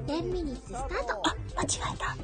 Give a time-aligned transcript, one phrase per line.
[0.00, 2.16] 10ミニッツスタートあ、間違えた。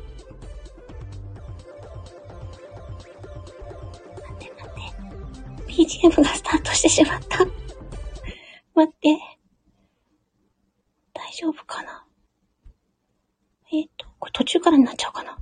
[4.22, 4.72] 待って待っ
[5.66, 5.72] て。
[5.72, 7.44] BGM がスタートしてしまった。
[8.74, 9.18] 待って。
[11.14, 12.04] 大丈夫かな？
[13.72, 15.38] えっ、と、これ途中からになっちゃうかな？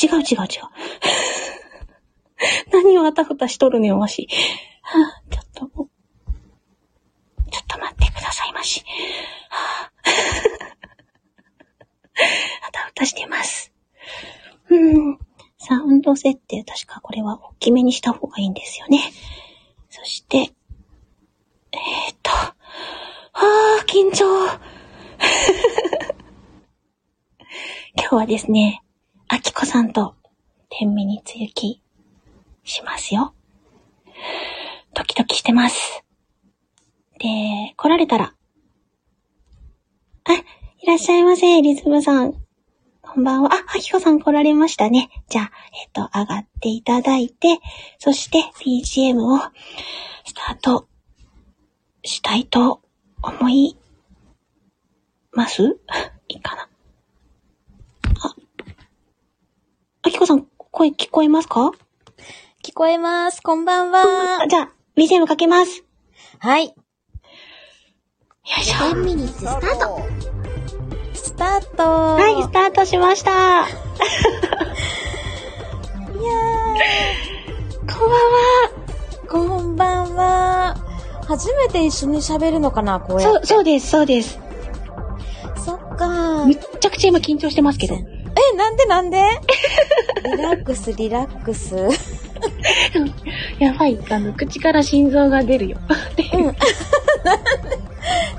[0.00, 0.48] 違う違う違う。
[2.72, 4.28] 何をあたふたしとるねん、わし。
[4.82, 8.84] はあ、ちょっと、ちょっと待ってくださいまし。
[9.48, 9.92] はあ、
[12.68, 13.72] あたふたしてます。
[14.68, 15.18] うん。
[15.58, 19.00] サウンド設定、確かこれは大きめにした方がいいんですよね。
[19.88, 20.52] そして、えー、っ
[22.22, 24.24] と、あー、緊張。
[27.96, 28.82] 今日はですね、
[29.28, 30.14] あきこさんと
[30.68, 31.80] 天秤につゆき
[32.64, 33.34] しますよ。
[34.92, 36.04] ドキドキしてます。
[37.18, 38.34] で、来られたら、
[40.24, 42.43] あ、いらっしゃいませ、リズムさん。
[43.14, 43.50] こんばんは。
[43.54, 45.08] あ、はきこさん来られましたね。
[45.28, 45.52] じゃあ、
[45.84, 47.60] えっ、と、上がっていただいて、
[48.00, 49.38] そして BGM を
[50.24, 50.88] スタート
[52.02, 52.80] したいと
[53.22, 53.76] 思い
[55.30, 55.78] ます？
[56.26, 56.68] いいかな？
[58.20, 58.34] あ、
[60.02, 61.70] あきこさん、声聞こえますか？
[62.64, 63.40] 聞こえます。
[63.42, 64.48] こんばんはあ。
[64.48, 65.78] じゃあ、BGM かけます。
[65.78, 65.84] よ
[66.40, 66.64] はい。
[66.64, 66.74] い
[68.64, 68.74] しょ。
[68.90, 70.33] 10ミニッツスタート？
[71.34, 71.82] スタート。
[71.82, 73.32] はい、スタートしました。
[73.32, 73.68] いや
[77.92, 78.70] こんばんは。
[79.24, 80.76] ー、こんばんは。
[81.26, 83.46] 初めて一緒に喋るのかな、こうやそう、って。
[83.48, 84.38] そうです、そうです。
[85.64, 87.96] そっかめっちゃくちゃ今緊張してますけど。
[87.96, 89.18] え、なんでなんで？
[90.36, 91.74] リラックス、リラックス。
[93.58, 95.78] やばい、あの、口から心臓が出るよ。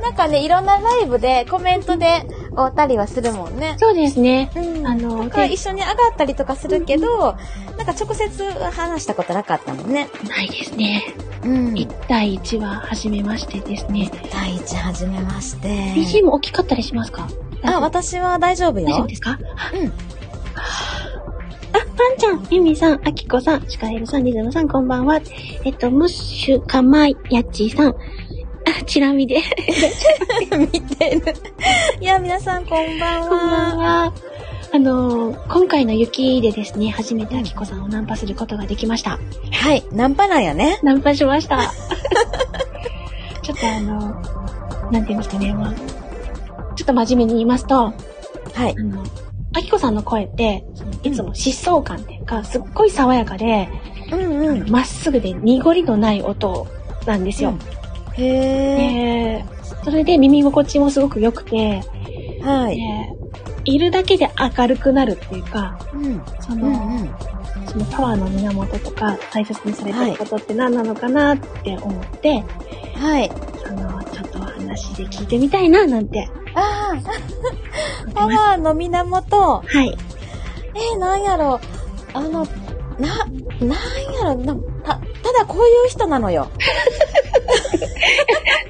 [0.02, 2.26] なんかね、いろんなライブでコメントで
[2.56, 3.76] 会ったりはするもんね。
[3.78, 4.52] そうですね。
[4.56, 4.88] うん。
[4.88, 7.36] あの一緒に上がったりとかするけど、
[7.78, 10.10] なんか直接話したことなかったもんね。
[10.28, 11.04] ないですね。
[11.44, 14.10] うん1対1は初めましてですね。
[14.32, 15.68] 第一、はじめまして。
[15.94, 17.28] BGM 大きかったりしますか？
[17.64, 18.88] あ、私は大丈夫よ。
[18.88, 19.38] 大丈夫ですか？
[19.74, 19.88] うん。
[19.88, 19.92] あ、
[21.74, 25.20] パンちゃん、ユミさん、アキコさん、シカエルさん、リズムさん、こんばんは。
[25.64, 27.96] えっと、ムッシュカマイヤッチーさん、あ、
[28.84, 29.42] チラ見で、
[30.58, 31.34] 見てる。
[32.00, 33.28] いや、皆さんこんばんは。
[33.30, 34.14] こんばんは。
[34.74, 39.20] あのー今回の雪でですね、初めてアキコさんをナンパすることができました。
[39.52, 40.80] はい、ナンパなんやね。
[40.84, 41.60] ナンパしました。
[43.42, 44.00] ちょっとあの、
[44.92, 45.74] なんて言いますかね、まあ、
[46.76, 47.94] ちょっと真面目に言いますと、は
[48.68, 48.84] いあ。
[48.84, 49.04] の、
[49.54, 50.66] あきこさんの声って、
[51.04, 53.70] いつも疾走感っていうか、すっごい爽やかで、
[54.12, 54.70] うんうん。
[54.70, 56.68] まっすぐで濁りのない音
[57.06, 57.54] なんですよ。
[58.18, 59.38] へえ。
[59.38, 59.46] で、
[59.84, 61.82] それで耳心地もすごく良くて、
[62.42, 62.78] はい。
[62.78, 63.16] で
[63.66, 66.24] いるだけで明るくなるっていうか、うん。
[66.40, 67.16] その、うんうん。
[67.68, 72.44] そのパワーの源とか大切にされてることって何なのかなって思って、
[72.96, 73.30] はい。
[73.66, 78.28] あの、ちょっとお話で聞いてみたいななんてああ、 パ。
[78.28, 79.62] ワーの源。
[79.66, 79.98] はい。
[80.76, 81.60] えー、なんやろ。
[82.14, 82.48] あの、
[83.00, 83.26] な、
[83.60, 83.78] なん
[84.14, 85.00] やろな、た、た
[85.40, 86.50] だこういう人なのよ。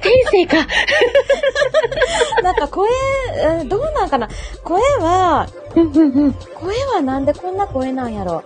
[0.02, 0.66] 天性か。
[2.42, 2.88] なんか声、
[3.36, 4.28] えーどうなんかな
[4.62, 5.46] 声は。
[5.74, 8.42] 声はなんでこんな声なんやろ。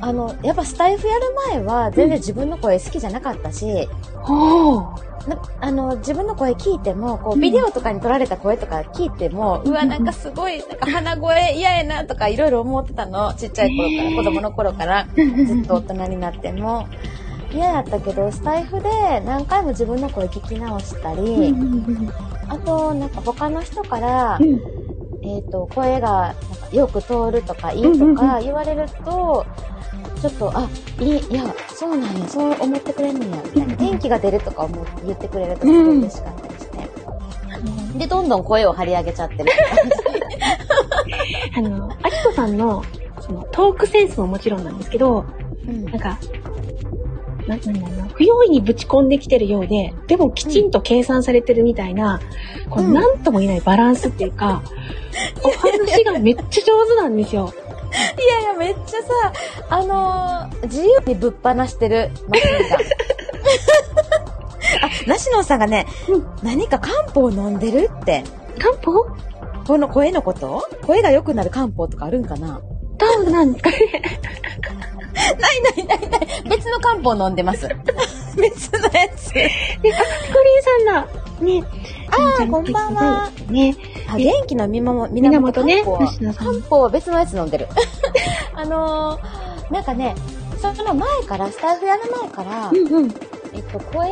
[0.00, 3.88] あの、やっぱスタイフやる前は全然自分の声好きじゃなかったし。
[5.28, 13.32] なあの、自分の声聞いても、こう、うんビデオとかに撮られた声とか聞いても、うわ、なんかすごい、なんか鼻声嫌やなとかいろいろ思ってたの。
[13.34, 16.88] ちっちゃい頃から、子供の頃から、ずっと大人になっても。
[17.52, 18.88] 嫌やったけど、スタイフで
[19.24, 22.12] 何回も自分の声聞き直したうんり、うん
[22.48, 24.60] あと、なんか他の人からう、ん。
[25.24, 26.36] えっ、と、声がなんか
[26.72, 29.46] よく通るとかいいとか言われると、
[30.20, 30.68] ちょっと、あ、
[31.00, 33.74] いい、いや、そうなんや、そう思ってくれるんや、みたいな。
[33.76, 36.78] 元気が出るとか思って言ってくれるとすごい嬉しかったりして。
[37.54, 39.52] あの、で、どんどん声を張り上げちゃってる。
[41.56, 42.82] あの、あきこさんの、
[43.20, 45.24] その、トークセンスももちろんなんですけど、
[45.68, 46.18] うんなんか、
[47.46, 52.20] な、なんだろうな、不用意にぶち込んできてるようで、でもきちんと計算されてるみたいな、
[52.70, 52.92] こう、うん。
[52.92, 54.62] なんとも言えないバランスっていうか、
[55.42, 57.52] お話がめっちゃ上手なんですよ。
[58.18, 59.08] いやいや、めっちゃさ、
[59.68, 62.78] あのー自由にぶっ放してる、マシンが。
[65.06, 66.26] あ、なしのんさんがね、うん。
[66.42, 68.24] 何か漢方飲んでるって。
[68.58, 69.06] 漢方？
[69.66, 70.66] この声のこと？
[70.86, 72.60] 声が良くなる漢方とかあるんかな？
[72.98, 74.02] どうなんですかね
[75.22, 76.42] ないないないない。
[76.48, 77.68] 別の漢方飲んでます。
[78.36, 79.32] 別のやつ。
[79.32, 81.22] で、あ、コリンさんだ。
[81.40, 81.64] ね、
[82.08, 83.30] あーこんばんは。
[83.48, 83.76] ね。
[84.08, 87.68] あ、元気の源、源ね漢方は別のやつ飲んでる。
[88.54, 90.14] あのー、なんかね、
[90.60, 93.14] その前から、スタイフやる前から、うんうん。
[93.52, 94.10] えっと、声、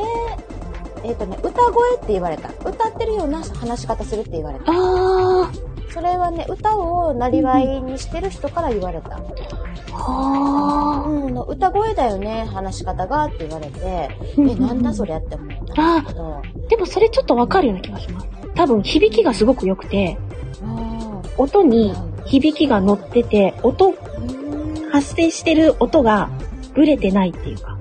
[1.05, 2.49] えっとね、歌声って言われた。
[2.69, 4.65] 歌ってるような話し方するって言われた。
[4.73, 5.51] あ
[5.93, 9.11] それはね、歌をなりわいにしてる人から言われた。
[9.11, 9.60] ー。
[9.93, 14.53] はうん、歌声だよね、話し方がって言われて、ー。
[14.53, 18.29] え、なんだそりゃって思ったんだけど、でもそれちょっとわかるような気がします。
[18.55, 20.19] 多分響きがすごく良くて、
[20.65, 21.95] あ音に
[22.27, 26.31] 響きが乗ってて、音、ー発生してる音が
[26.75, 27.79] ブレてないっていうか。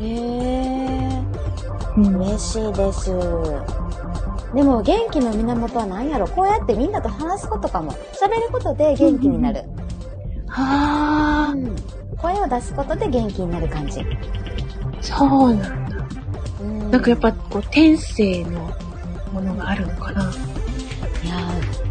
[0.00, 1.22] へえ。
[1.96, 2.16] うん。
[2.16, 3.14] 嬉しいです。
[4.54, 6.26] でも元気の源は何やろ？
[6.28, 7.92] こうやってみんなと話すことかも。
[7.92, 9.64] 喋ることで元気になる。
[10.62, 11.58] はー。
[11.58, 11.76] うん
[12.16, 14.00] 声を出すことで元気になる感じ。
[15.02, 16.08] そうなんだ。
[16.62, 18.74] うんなんかやっぱこう天性の
[19.32, 20.22] ものがあるのかな。
[20.22, 21.34] いや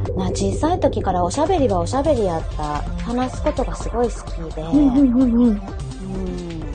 [0.05, 2.81] ーまあ小さい時からおしゃべりはおしゃべりやった。
[3.03, 4.61] 話すことがすごい好きで。
[4.63, 5.31] うんうんうんうん。
[5.41, 5.59] うん
[6.59, 6.65] だ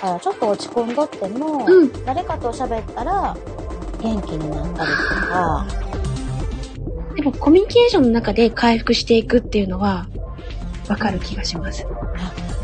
[0.00, 3.34] からちょっと落ち込んどっても、うん誰かと喋ったら
[4.02, 5.66] 元気になったりとか、
[7.16, 10.06] でもコミュニケーションの中で回復していくっていうのは
[10.90, 11.86] わかる気がします。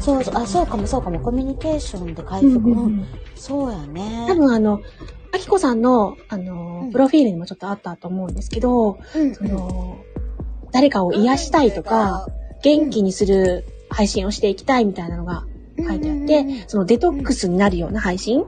[0.01, 2.71] そうそう、あ、そうかもそうかも、コミュニケーションで回復。
[2.71, 3.07] うん
[3.37, 4.27] そうやね。
[4.29, 4.81] 多分あの、
[5.33, 6.91] あきこさんの、あの、うん。
[6.91, 9.99] プロフィールにもちょっとあったと思うんですけど、うんその、
[10.73, 12.27] 誰かを癒したいとか、
[12.63, 15.45] 元気にする配信をしていきたいみたいなのが
[15.79, 18.45] 書いてあっうんうんうんて、そのデトックスになるような配信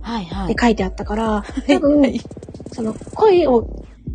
[0.00, 0.52] はいはい。
[0.52, 2.02] って書いてあったから、 多分、
[2.72, 3.66] その声を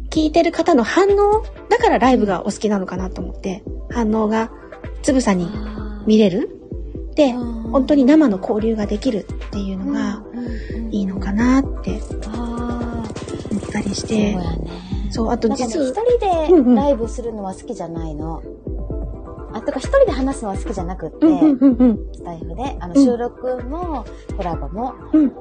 [0.09, 4.51] 聞いてる方の反応、だからライブがお好きなのかなと思って、反応が
[5.01, 5.49] つぶさに
[6.05, 6.49] 見れる？
[7.15, 10.23] で、本当に生の交流ができるっていうのが
[10.91, 13.03] いいのかなってあ
[13.51, 14.39] 思ったりしそうね。
[15.11, 18.41] そう、あと実一は、人うんうんでライブするのは好きじゃないの。
[19.51, 22.13] あ、とか一人で話すのは好きじゃなくって、うんうんうんうん。
[22.13, 24.05] スタイフで、あの、うん収録も、
[24.37, 24.93] コラボも。
[25.11, 25.31] うん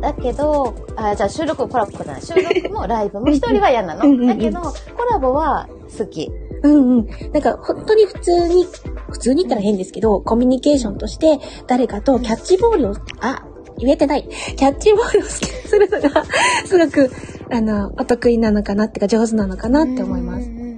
[0.00, 2.22] だけど、あ、じゃあ収録、コラボじゃない。
[2.22, 4.26] 収録もライブも一人は嫌なうんうんうんの。
[4.28, 4.72] だけど、コ
[5.12, 5.68] ラボは
[5.98, 6.32] 好き。
[6.62, 7.06] うんうん。
[7.32, 8.66] なんか本当に普通に、
[9.10, 13.44] 普通に言ったら変ですけど、コミュニケーションとして誰かとキャッチボールを、あ、
[13.78, 14.28] 言えてない。
[14.56, 16.24] キャッチボールをするのが、
[16.66, 17.10] すごく、
[17.50, 20.54] あの、お得意なのかなってか上手なのかなって思いますうん。
[20.54, 20.70] うんうんうん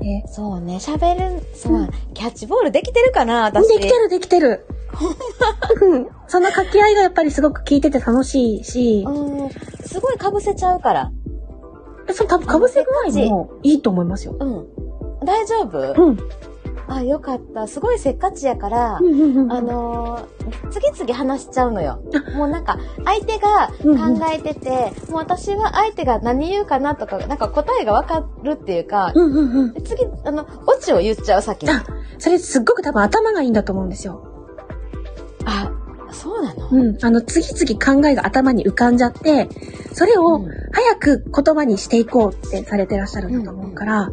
[0.00, 3.68] ねそうね、喋る、そう、キャッチボールできてるかな私。
[3.68, 4.66] できてるできてる。
[5.82, 9.50] うんその掛け合いがやっぱりすごく聞いてて楽しいし、うん、
[9.84, 11.12] すごい被せちゃうから。
[12.12, 14.36] その多分かぶせ具合もいいと思いますよ。
[14.38, 14.66] うん。
[15.24, 16.18] 大丈夫、うん。
[16.88, 17.66] あ、よかった。
[17.68, 22.02] すごいせっかちやから、あのー次々話しちゃうのよ。
[22.34, 29.12] もうなんか、相手が考えてて、もう私は相手が何言うかなとか、なんか答えがわかるっていうか。
[29.84, 31.70] 次、あの、オチを言っちゃう、先に。
[31.70, 31.84] あ、
[32.18, 34.24] それすっごく多分頭がいいんだと思うんですよ。
[35.44, 35.70] あ、
[36.12, 36.98] そうなの、うん。
[37.02, 39.48] あの、次々考えが頭に浮かんじゃって、
[39.92, 44.10] それをうん早く言葉にしていこうってされてらっしゃるんだと思うから、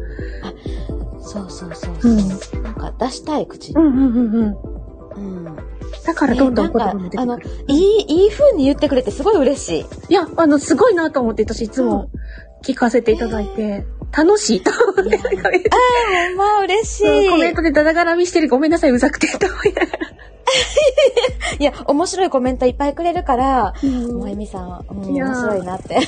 [1.20, 2.62] そうそうそうそうう、ん。
[2.62, 3.74] なんか出したい口に。
[3.76, 5.44] うんうんうんうん。
[5.46, 5.56] うん。
[6.04, 7.26] だからどんどん言葉も出てくる。
[7.28, 9.86] かあの、いい、いい風に言ってくれてすごい嬉しい。
[10.08, 12.10] いや、あの、すごいなと思って私いつも
[12.64, 13.86] 聞かせていただいて、
[14.16, 17.30] 楽しいと思 って、ああ、まあ嬉しい。
[17.30, 19.97] コメントでダダ絡みしてるごめんなさい、うざくて、と思いながら。
[21.58, 25.98] いや、面白いコメントいっぱいくれるから、うんもえみさん、うん、面白いなって。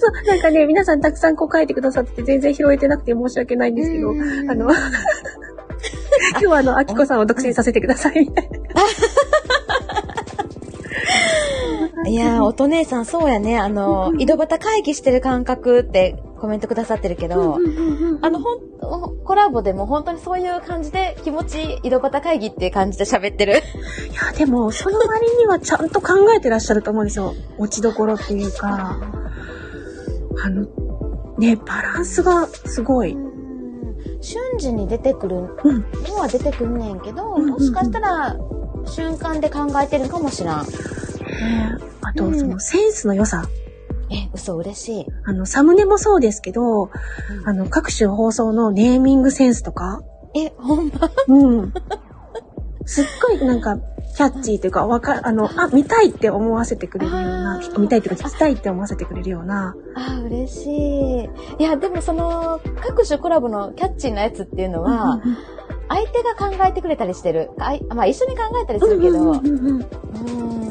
[0.00, 4.14] そう、なんかね、皆さんたくさんこう書いてくださって全然拾えてなくて申し訳ないんですけど、あ
[4.54, 4.70] の、
[6.32, 8.30] 今日はあの、あきこさんを独占させてください、
[12.06, 12.14] い。
[12.14, 13.58] やー、おと姉さん、そうやね。
[13.58, 17.58] あの、井戸端会議してる感覚ってコメントくださってるけど、
[18.22, 23.52] あの、ほん、コラボでも本当にそういう感じで気持ち井戸端会議っていう感じで喋ってる。
[23.52, 23.56] い
[24.14, 27.34] や、でも、その割にはちゃんと考えてらっしゃると思うんですよ。
[27.58, 28.98] 落ちどころっていうか、
[30.42, 30.66] あの、
[31.38, 33.16] ね、バランスがすごい。
[34.22, 35.84] 瞬時に出てくるうん。
[36.08, 38.36] のは出てくんねんけど、もしかしたら
[38.86, 40.66] 瞬間で考えてるかもしらん。
[40.66, 43.48] ねあと、うんそのセンスの良さ。
[44.10, 45.06] え、嘘嬉しい。
[45.24, 46.90] あの、サムネもそうですけど、
[47.44, 50.02] あの、各種放送のネーミングセンスとか、
[50.34, 51.10] え、ほんま？
[51.28, 51.72] うん。
[52.86, 53.78] すっごいなんか、
[54.16, 61.28] キャッチーというか、わか、あの、あ、見たいって思わせてくれるような見たいというか、聞きたいって思わせてくれるような、あ、嬉しい。
[61.58, 65.20] いや、でもその、各種コラボのキャッチーなやつっていうのは、
[65.88, 67.50] 相手が考えてくれたりしてる。
[67.58, 70.69] あいまあ一緒に考えたりするけど、うんうんうんうんう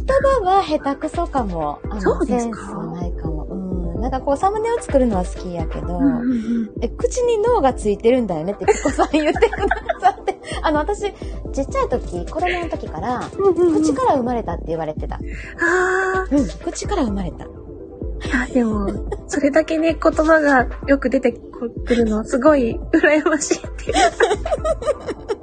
[0.00, 0.06] ん。
[0.44, 1.80] 葉は下手くそかも。
[1.90, 3.44] あのそうですかセンスはないかも。
[3.44, 4.00] うん。
[4.00, 6.70] なんかこう、サムネを作るのは好きやけど、うんうんうん。
[6.82, 9.68] え、口に脳がついてるんだよねってピコさん言ってくだ
[10.00, 10.34] さって。
[10.62, 15.16] あの、私、ちっちゃい時、子供の時から、うんうんうん口から生まれたって言われてた。
[15.16, 17.44] あうん、口から生まれた。
[17.44, 18.88] あ、いやでも、
[19.26, 25.33] それだけね、言葉がよく出てくるの、すごい羨ましいっていう。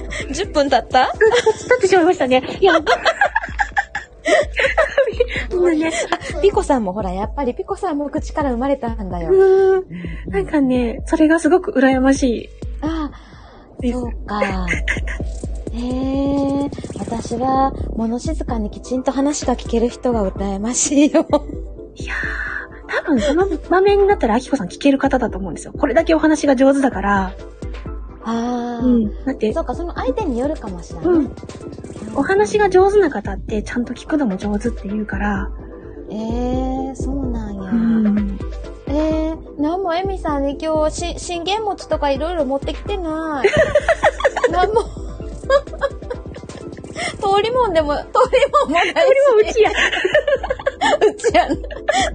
[0.30, 1.10] 10分経った？
[1.12, 2.42] 立ってしまいましたね。
[2.60, 2.74] いや、
[5.50, 5.92] みんなね、
[6.42, 9.32] ピコさんもほら、やっぱりピコさんも口から生まれたんだよ。
[9.80, 9.84] ん、
[10.28, 12.48] なんかね、それがすごく羨ましい。
[12.82, 13.16] ああ、
[13.92, 14.40] そうか。
[15.74, 21.26] へえ、私は物静かにきちんと話が聞ける人が羨ましいよ。
[21.94, 25.72] いやー、多分その場面になったら、あきこさん聞ける方だと思うんですよ。
[25.72, 27.32] これだけお話が上手だから。
[28.24, 29.24] ああ、うん。
[29.24, 31.06] だってそ、うか、その相手によるかもしれない。
[31.06, 31.34] うん。
[32.14, 35.50] お話が上手な方って、ちゃんと聞くのも上手って言うから。
[36.10, 37.62] ええそうなんや。
[37.62, 38.38] うん。
[38.88, 43.48] ええなんもエミさんに今日し、信玄餅とかいろいろ持ってきてない。
[44.52, 44.82] なんも。
[44.82, 44.88] 通
[47.42, 48.08] りもんでも、通り
[48.52, 48.94] もんもないし。
[48.94, 49.06] これ
[49.44, 49.70] もうちや。
[51.00, 51.50] うちやん。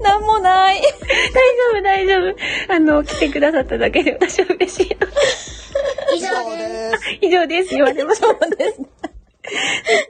[0.04, 0.82] なんもない。
[0.82, 2.36] 大丈夫、大丈夫。
[2.74, 4.98] あの、来てくださっただけで私は嬉しい。
[6.16, 7.18] 以上です。
[7.22, 7.76] 以上です。
[7.76, 8.28] 言われました。
[8.28, 8.78] そうです。
[8.78, 8.82] そ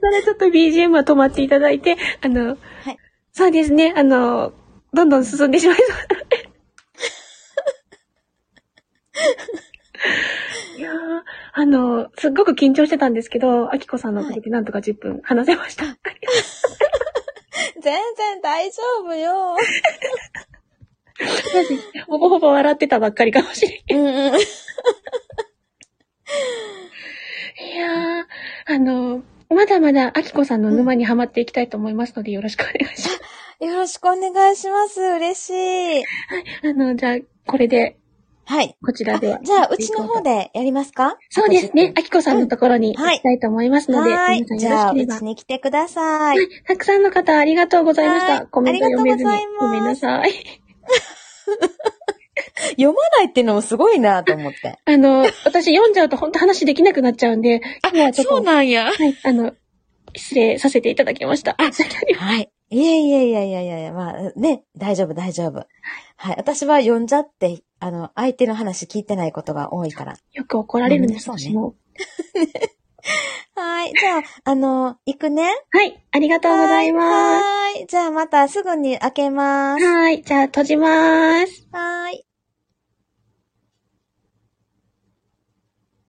[0.07, 2.55] れちょっと BGM は止まっていただいて、あの、は
[2.91, 2.97] い
[3.37, 4.51] そうですね、あの、
[4.93, 5.87] どんどん進んでしまいそう。
[10.79, 10.95] いやー
[11.53, 15.83] あの、すっごく緊張してたんですけど、あきこさんのおかげでなんとか10分話せました。
[17.79, 19.55] 全然大丈夫よ。
[22.07, 23.99] ほぼほぼ笑ってたばっかりかもしれん。
[23.99, 24.31] うんうん。
[27.73, 28.25] いやー、
[28.65, 33.21] あの、まだまだあきこさんの沼にはまっていきたいと思いますので、よろしくお願いします。
[33.65, 35.01] よろしくお願いします。
[35.01, 35.49] 嬉し
[36.01, 36.03] い。
[36.63, 37.17] あの、じゃあ、
[37.47, 37.97] これで、
[38.45, 38.77] はい。
[38.85, 39.37] こちらで。
[39.43, 41.17] じゃあ、うちの方でやりますか？
[41.29, 41.93] そうですね。
[41.97, 44.41] あきこさんのところに行きたいと思いますので、はい。
[44.43, 45.23] 皆さんじゃあ、よろしければうち。
[45.25, 46.37] に来てください。
[46.37, 48.33] はいたくさんの方ありがとうございました。
[48.35, 50.31] はいコメント読めずにありがとうございますごめんなさい。
[52.71, 54.79] 読まないっていうのもすごいなと思って。
[54.85, 58.85] あの、私読んじゃうと本当話できなくなっちゃうんで、今日はちょっと、なんや。
[58.85, 59.53] はい、あの、
[60.15, 61.55] 失礼させていただきました。
[61.57, 62.49] あ、先にはい。
[62.69, 65.65] いえいえいえいえいえいえ、まあ、ね、大丈夫大丈夫。
[66.17, 66.35] はい。
[66.37, 70.17] 私は読んじゃって、あの、相手の話聞いてないことが多いから。
[70.33, 71.75] よく怒られるんです、うん私も。
[73.55, 73.93] はい。
[73.97, 75.49] じゃあ、あの、行くね。
[75.71, 77.87] はい、ありがとうございまはい。
[77.87, 79.83] じゃあ、またすぐに開けます。
[79.83, 79.87] す。
[79.87, 81.67] はい、じゃあ閉じます。
[81.71, 82.26] はい。